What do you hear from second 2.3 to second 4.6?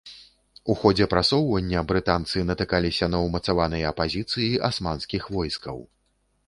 натыкаліся на ўмацаваныя пазіцыі